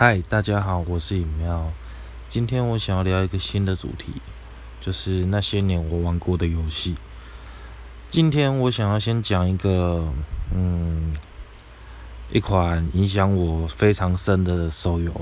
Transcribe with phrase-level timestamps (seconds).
[0.00, 1.72] 嗨，大家好，我是尹妙。
[2.28, 4.12] 今天我想要聊一个新的主题，
[4.80, 6.94] 就是那些年我玩过的游戏。
[8.06, 10.08] 今天我想要先讲一个，
[10.54, 11.12] 嗯，
[12.30, 15.12] 一款影响我非常深的手游。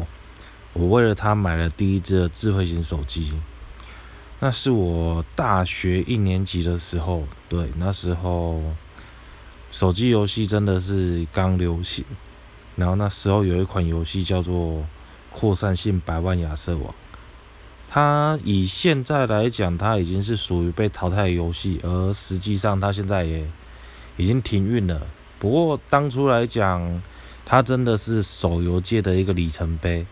[0.75, 3.33] 我为了它买了第一只智慧型手机，
[4.41, 7.25] 那是我大学一年级的时候。
[7.49, 8.61] 对，那时候
[9.71, 12.05] 手机游戏真的是刚流行。
[12.77, 14.55] 然后那时候有一款游戏叫做
[15.33, 16.89] 《扩散性百万亚瑟王》，
[17.89, 23.49] 它以现在来讲，它已经是属于被淘汰游戏，而实际上它现在也
[24.19, 25.01] 已经停运了。
[25.39, 27.03] 不过当初来讲，
[27.47, 30.07] 它真的是手游界的一个里程碑，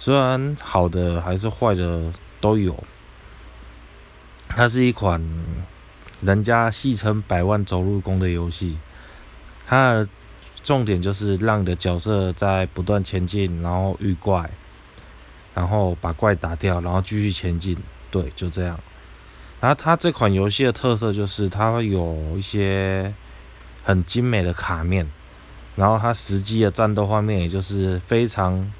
[0.00, 2.82] 虽然好的还是坏的都有。
[4.48, 5.22] 它是一款
[6.20, 8.76] 人家戏称“百万走路工”的游戏，
[9.68, 10.04] 它。
[10.62, 14.48] 重点就是让你的角色在不断前进，然后遇怪，
[15.54, 17.76] 然后把怪打掉，然后继续前进。
[18.10, 18.78] 对，就这样。
[19.60, 23.12] 然后它这款游戏的特色就是它有一些
[23.82, 25.08] 很精美的卡面，
[25.74, 28.70] 然后它实际的战斗画面也就是非常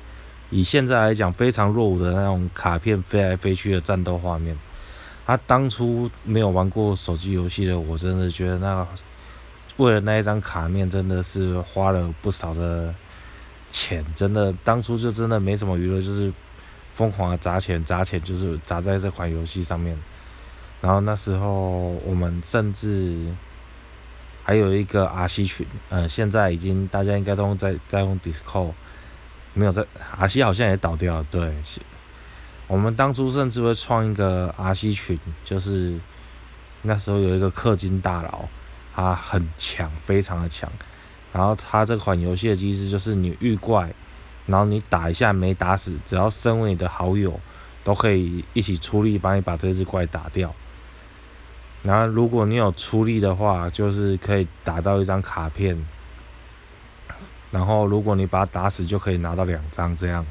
[0.51, 4.56] 以现在来讲非常弱伍的那种卡片飞来飞去的战斗画面。
[5.25, 8.87] 他当初没有玩过手机游戏的我，真的觉得那。
[9.78, 12.95] 为了那一张卡面，真的是花了不少的
[13.70, 14.05] 钱。
[14.15, 16.33] 真的，当初就真的没什么娱乐，就是
[16.95, 19.97] 疯狂的砸钱，砸钱就是砸在这款游戏上面。
[20.83, 21.48] 然后那时候
[22.05, 23.33] 我们甚至
[24.45, 28.73] 还有一个 R C 群，呃，现在已经大家应该都在在用 Discord，
[29.55, 29.87] 没有在
[30.19, 31.27] R C 好像也倒掉了。
[31.31, 31.55] 对，
[32.67, 35.98] 我们当初甚至会创一个 R C 群，就是
[36.83, 38.47] 那时候有一个氪金大佬。
[38.95, 40.71] 它很强，非常的强。
[41.33, 43.93] 然后它这款游戏的机制就是你遇怪，
[44.47, 47.41] 然后你打一下没打死，只要身为你的好友，
[47.83, 50.55] 都可以一起出力帮你把这只怪打掉。
[51.83, 55.77] 然后如果你有出力的话，就是可以打到一张卡片。
[57.50, 60.25] 然后如果你把它打死，就可以拿到两张这样。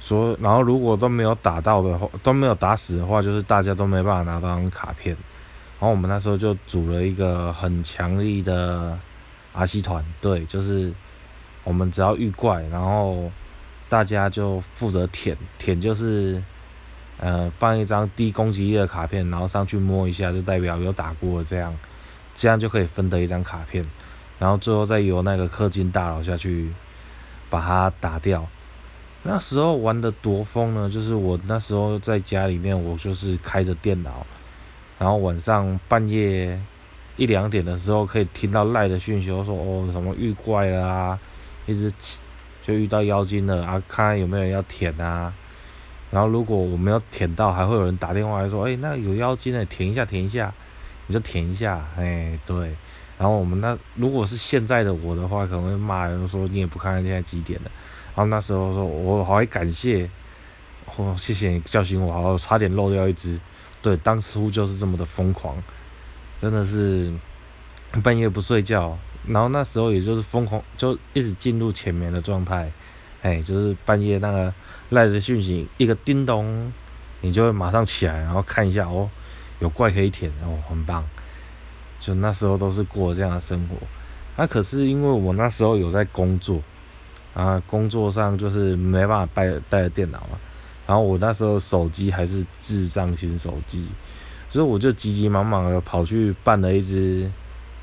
[0.00, 5.16] 所然后如果都没有打到的话，都没有打死的话，就是大家都没办法拿到张卡片。
[5.80, 8.98] 然后我们那时候就组了一个很强力的
[9.52, 10.92] R C 团队，就是
[11.62, 13.30] 我们只要遇怪，然后
[13.88, 16.42] 大家就负责舔舔，就是
[17.18, 21.72] 呃放一张低攻击力的卡片，然后上去摸一下，就代表有打过这样，
[22.34, 23.84] 这样就可以分得一张卡片，
[24.40, 26.72] 然后最后再由那个氪金大佬下去
[27.48, 28.44] 把它打掉。
[29.22, 34.26] 那时候玩的多疯呢，就是我那时候在家里面，我就是开着电脑。
[34.98, 36.60] 然后晚上半夜
[37.16, 41.18] 一两点的时候，可以听到赖的讯息，说哦什么遇怪了啊，
[41.66, 41.92] 一直
[42.62, 45.32] 就遇到妖精了啊，看看有没有人要舔啊。
[46.10, 50.52] 然后如果我没有舔到，还会有人打电话来说，哎，那有妖精呢，舔一下，舔一下，
[51.06, 52.74] 你就舔一下，哎，对。
[53.18, 57.70] 然后我们那如果是现在的我的话，可能会骂人说你也不看看现在几点了。
[58.14, 60.08] 然后那时候说我好感谢，
[60.96, 63.38] 哦，谢谢你叫醒我，我差点漏掉一只。
[63.80, 65.56] 对，当初就是这么的疯狂，
[66.40, 67.12] 真的是
[68.02, 72.70] 半夜不睡觉，然后那时候也就是疯狂，就一直进入浅眠的状态，
[73.22, 74.52] 哎，就是半夜那个
[74.90, 76.72] 赖着讯息一个叮咚，
[77.20, 79.08] 你就会马上起来，然后看一下哦，
[79.60, 81.04] 有怪可以舔哦，很棒，
[82.00, 83.76] 就那时候都是过这样的生活。
[84.36, 86.60] 那可是因为我那时候有在工作，
[87.34, 90.38] 啊，工作上就是没办法带带着电脑嘛。
[90.88, 93.86] 然后我那时候手机还是智障型手机，
[94.48, 97.30] 所以我就急急忙忙的跑去办了一只，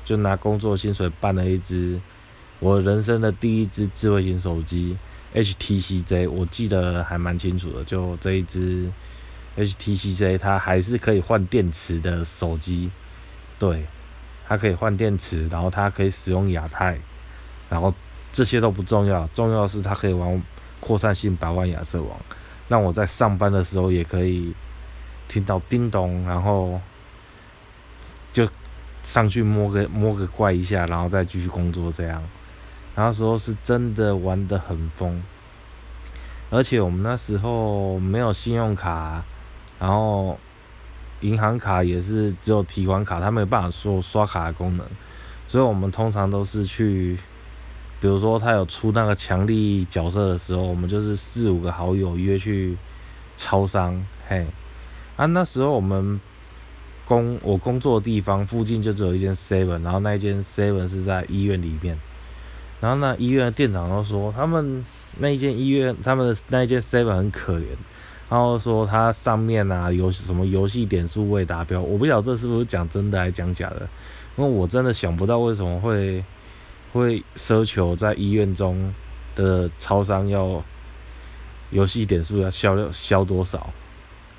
[0.04, 2.00] 就拿工作薪水办了一只
[2.58, 4.98] 我人生的第一只智慧型手机
[5.32, 8.90] HTC Z，我记得还蛮清楚的，就这一只
[9.56, 12.90] HTC Z，它还是可以换电池的手机，
[13.56, 13.84] 对，
[14.48, 16.98] 它可以换电池，然后它可以使用亚太，
[17.70, 17.94] 然后
[18.32, 20.42] 这些都不重要，重要是它可以玩
[20.80, 22.18] 扩散性百万亚瑟王。
[22.68, 24.54] 让我在上班的时候也可以
[25.28, 26.80] 听到叮咚，然后
[28.32, 28.48] 就
[29.02, 32.22] 上去摸个摸个怪一下，然后再继续工作这样。
[32.94, 35.22] 那时候是真的玩的很疯，
[36.50, 39.22] 而且我们那时候没有信用卡，
[39.78, 40.38] 然后
[41.20, 44.86] 银行卡也是只有提款卡，它没有办法说刷卡的功能，
[45.46, 47.18] 所以我们通常都是去。
[48.00, 52.76] 比如说他有出那个强力角色的时候，我们就是四五个好友约去
[53.36, 54.46] 超商，嘿，
[55.16, 56.20] 啊那时候我们
[57.06, 61.98] 工我工作的地方附近就只有一间 seven，然后那一间 seven 是在医院里面，
[62.80, 64.84] 然后那医院的店长都说，他们
[65.18, 67.64] 那一间医院，他们的那一间 seven 很可怜，
[68.28, 73.88] 然后说他上面啊有什么游戏点数未达标，我不晓得这是不是讲真的还是讲假的，
[74.36, 76.22] 因为我真的想不到为什么会
[76.96, 78.94] 会奢求在医院中
[79.34, 80.64] 的超商要
[81.70, 83.70] 游戏点数要消消多少，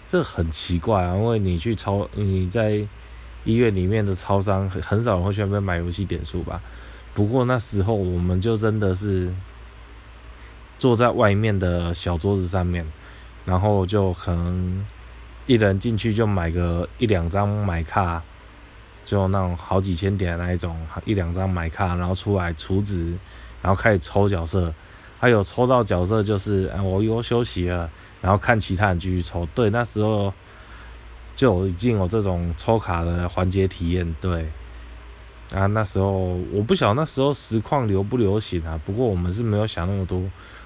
[0.10, 2.86] 这很奇怪啊，因为你去超你在
[3.44, 6.62] 医院里面的超商很很少人会去那边买游戏点数吧。
[7.14, 9.34] 不过那时候我们就真的是
[10.78, 12.86] 坐在外面的小桌子上面，
[13.46, 14.86] 然后就可能
[15.46, 18.22] 一人进去就买个一两张买卡，
[19.08, 23.18] 就那种好几千点的那一种，一两张买卡，然后出来储值，
[23.62, 24.74] 然后开始抽角色，
[25.18, 27.90] 还有抽到角色就是我又休息了，
[28.22, 29.48] 然后看其他人继续抽。
[29.56, 30.34] 对，那时候
[31.38, 34.50] 就已经有这种抽卡的环节体验，对。
[35.56, 38.78] 啊，那时候我不晓得那时候实况流不流行啊。
[38.86, 40.22] 不过我们是没有想那么多，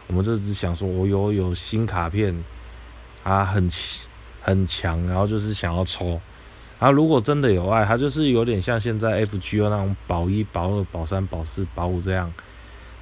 [0.08, 2.44] 我们就只想说，我有有新卡片
[3.24, 3.70] 啊，很
[4.42, 6.20] 很强，然后就是想要抽。
[6.82, 12.34] 啊，如果真的有爱，它就是有点像现在 FGO 那种保一、保二、保三、保四、保五这样。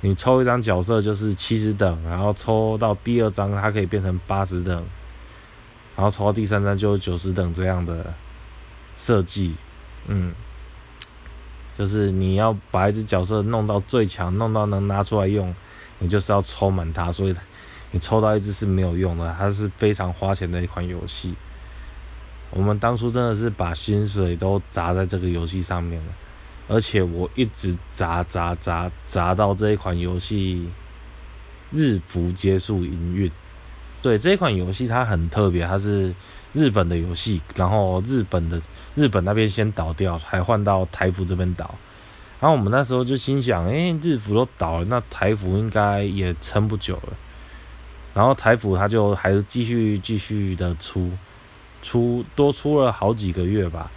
[0.02, 4.86] 你抽一张角色就是七十等，然后抽到第二张它可以变成八十等，
[5.96, 8.14] 然后抽到第三张就九十等这样的
[8.98, 9.56] 设计，
[10.08, 10.34] 嗯。
[11.78, 15.56] 就是你要把一只角色弄到最强，弄到能拿出来用，
[16.00, 17.34] 你就是要抽满它，所以
[17.92, 21.34] 你抽到一只是没有用的，它是非常花钱的一款游戏。
[22.51, 26.13] 我们当初真的是把薪水都砸在这个游戏上面了，
[26.68, 30.69] 而且我一直砸砸砸砸到这一款游戏
[31.72, 33.31] 日服结束营运。
[34.01, 36.13] 对这一款游戏它很特别，它是。
[36.51, 38.60] 日本的游戏，然后日本的
[38.96, 41.75] 日本那边先倒掉，还换到台服这边倒。
[42.42, 47.13] 然后我们那时候就心想，哎，日服都倒了，那台服应该也撑不久了。
[48.16, 51.12] 然后台服它就还是继续继续的出，
[51.81, 53.92] 出多出了好几个月吧。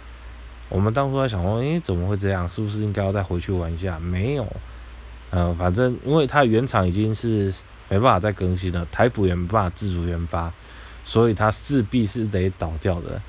[0.69, 2.49] 我们当初在想说，哎，怎么会这样？
[2.49, 3.99] 是不是应该要再回去玩一下？
[3.99, 4.47] 没有，
[5.31, 7.53] 嗯，反正因为它原厂已经是
[7.89, 10.51] 没办法再更新了，台服也没办法自主研发。
[11.05, 13.21] 所以它势必是得倒掉的。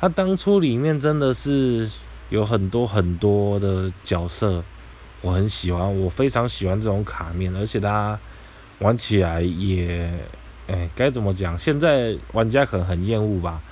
[0.00, 1.88] 它当初里面真的是
[2.28, 4.64] 有很多很多的角色，
[5.20, 8.18] 我很喜欢，我非常喜欢这种卡面，而且它
[8.80, 10.12] 玩起来也，
[10.66, 11.56] 哎，该怎么讲？
[11.56, 13.62] 现在玩家可能很厌恶吧，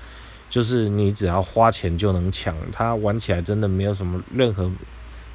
[0.48, 4.70] 就是你只要花钱就能抢，它玩起来真的没有什么任何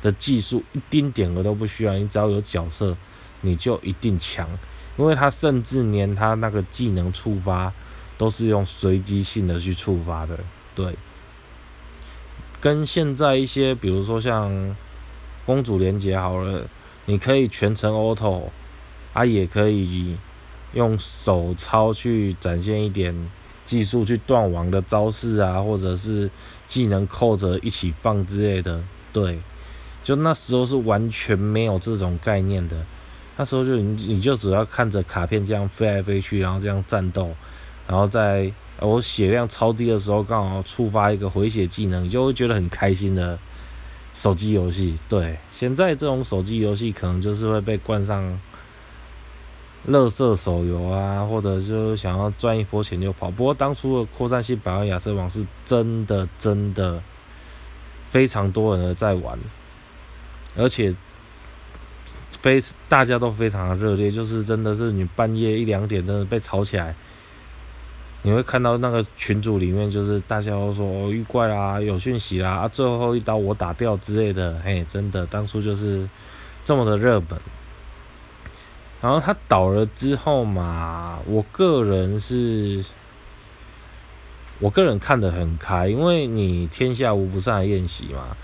[0.01, 2.95] 的技术，一丁点儿都不需要，你只要有角色，
[3.41, 4.49] 你就一定强，
[4.97, 7.71] 因为它甚至连它那个技能触发。
[8.15, 10.39] 都是用随机性的去触发的，
[10.75, 10.95] 对。
[12.61, 14.75] 跟现在一些，比如说像
[15.47, 16.65] 公主连接好了，
[17.05, 18.43] 你可以全程 auto，
[19.13, 20.15] 啊，也可以
[20.73, 23.13] 用手操去展现一点
[23.65, 26.29] 技术去断网的招式啊，或者是
[26.67, 28.81] 技能扣着一起放之类的，
[29.11, 29.39] 对。
[30.03, 32.75] 就那时候是完全没有这种概念的，
[33.37, 37.33] 那时候就你你就只要看着卡片这样飞来飞去，然后这样战斗。
[37.87, 43.39] 然后在我血量超低的时候，刚好触发一个回血技能，你就会觉得很开心的
[44.13, 44.99] 手机游戏。
[45.07, 48.37] 对，现在这种手机游戏可能就是会被冠上
[49.85, 53.29] “乐色手游”啊，或者就想要赚一波钱就跑。
[53.29, 57.01] 不过当初的扩散性百万亚瑟王是真的真的
[58.09, 59.37] 非常多人在玩，
[60.55, 60.93] 而且
[62.41, 66.95] 非大家都非常的热烈，就是真的是你半夜一两点真的被吵起来。
[68.25, 76.07] 你会看到那个群组里面，就是大家都说哦遇怪啦，有讯息啦，啊最后一刀我打掉之类的，嘿，真的当初就是
[76.63, 77.29] 这么的热门。
[79.03, 82.83] 然后他倒了之后嘛，我个人是，
[84.59, 88.35] 我个人看得很开，因为你天下无不散的宴席嘛，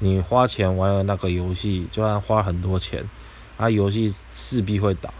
[0.00, 3.08] 你花钱玩了那个游戏，就算花很多钱，
[3.56, 5.14] 啊游戏势必会倒。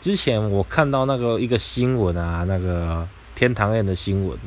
[0.00, 3.06] 之前我看到那个一个新闻啊，那个。
[3.32, 4.38] 天堂宴的新闻，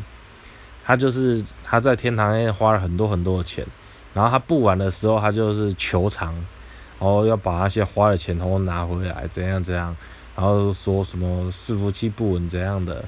[0.84, 3.66] 他就是他在天堂宴花了很多很多的钱，
[4.14, 6.36] 然后他不玩的时候，他就是求偿，
[7.04, 9.94] 然后要把那些花的钱统统拿回来，怎样怎样，
[10.38, 13.04] 然后说什么伺服器不稳怎样的，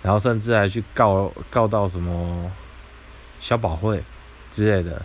[0.00, 2.48] 然后甚至还去告告到什么
[3.40, 4.00] 消保会
[4.52, 5.02] 之类的，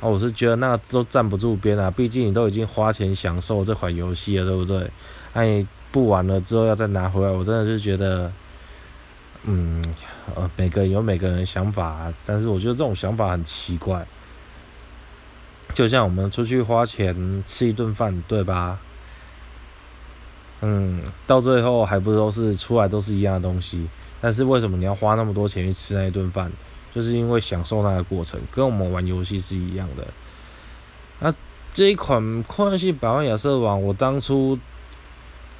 [0.00, 4.88] 啊，我是觉得那都站不住边啊，毕竟你都已经花钱享受这款游戏了，对不对？
[5.32, 8.30] 那你不玩了之后要再拿回来，我真的是觉得。
[9.46, 9.84] 嗯，
[10.34, 14.06] 呃，每个人有每个人的想法，但是我觉得这种想法很奇怪。
[15.74, 18.78] 就像我们出去花钱吃一顿饭，对吧？
[20.62, 23.86] 嗯，到最后还不都是出来都是一样的东西？
[24.20, 26.50] 但是为什么你要花那么多钱去吃那一顿饭？
[26.94, 30.06] 就是因为享受那个过程，跟我们玩游戏是一样的。
[31.18, 31.34] 那
[31.72, 34.56] 这一款《旷野性百万亚瑟王》，我当初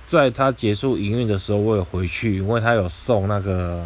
[0.07, 3.85] 在它结束营运的时候，我有回去，因为它有送那个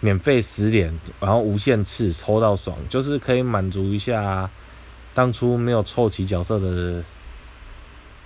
[0.00, 4.50] 免费十点，然后无限次抽到爽，就是可以满足一下
[5.14, 7.02] 当初没有凑齐角色的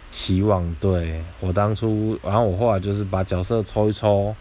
[0.08, 0.74] 期望。
[0.80, 4.34] 对我当初，然后我后来就是把角色抽一抽，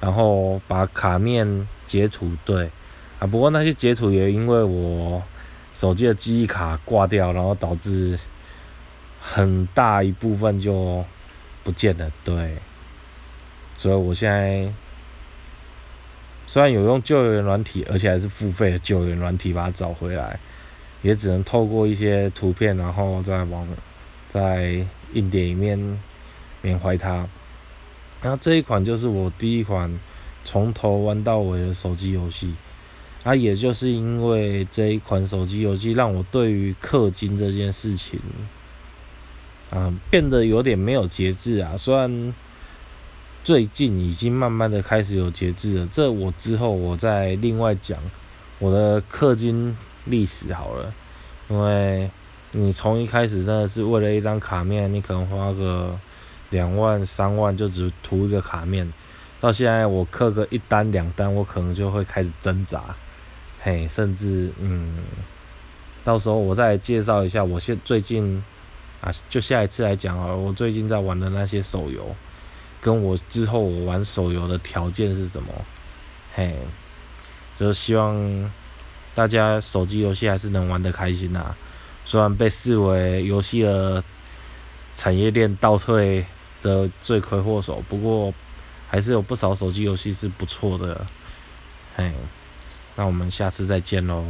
[0.00, 2.70] 然后把卡面截图，对。
[3.18, 5.22] 啊，不过那些截图也因为我
[5.74, 8.18] 手机的记忆卡挂掉，然后导致
[9.20, 11.04] 很大一部分就
[11.62, 12.10] 不见了。
[12.24, 12.56] 对，
[13.74, 14.72] 所以我现在
[16.46, 20.40] 虽然有用救援软体，而且还是付费的救援软体把它找回来，
[21.02, 23.66] 也只能透过一些图片，然后再往
[24.28, 26.00] 在硬碟里面
[26.62, 27.26] 缅怀它。
[28.22, 29.98] 然后这一款就是我第一款
[30.44, 32.54] 从头玩到尾的手机游戏。
[33.22, 38.18] 啊，也就是因为这一款手机游戏，让我对于氪金这件事情，
[39.68, 41.76] 啊，变得有点没有节制啊。
[41.76, 42.34] 虽然
[43.44, 47.98] 最近已经慢慢的开始有节制了，这我之后我再另外讲
[48.58, 50.92] 我的氪金历史好了。
[51.48, 52.10] 因为
[52.52, 55.98] 你从一开始真的是为了一张卡面，你可能花个
[56.50, 58.92] 两万三万就只图一个卡面，
[59.40, 62.82] 到现在我氪个一单两单，我可能就会开始挣扎。
[63.60, 65.04] 嘿，甚至嗯，
[66.02, 68.42] 到时候我再介绍一下，我现最近
[69.00, 72.14] 啊，就下一次来讲啊，我最近在玩的那些手游，
[72.80, 75.52] 跟我之后我玩手游的条件是什么？
[76.32, 76.56] 嘿，
[77.58, 78.16] 就是希望
[79.20, 81.54] 大家手机游戏还是能玩得开心呐。
[82.06, 84.02] 虽然被视为游戏的
[84.96, 86.24] 产业链倒退
[86.62, 88.32] 的罪魁祸首，不过
[88.88, 91.04] 还是有不少手机游戏是不错的。
[91.96, 92.10] 嘿。
[92.96, 94.24] 那我们下次再见喽。